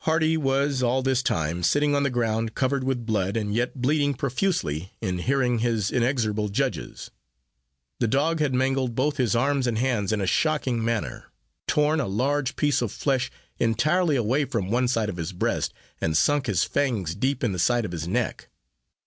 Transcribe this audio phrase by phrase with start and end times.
[0.00, 4.12] Hardy was, all this time, sitting on the ground covered with blood, and yet bleeding
[4.12, 7.10] profusely, in hearing of his inexorable judges.
[7.98, 11.32] The dog had mangled both his arms and hands in a shocking manner;
[11.66, 16.14] torn a large piece of flesh entirely away from one side of his breast, and
[16.14, 18.50] sunk his fangs deep in the side of his neck.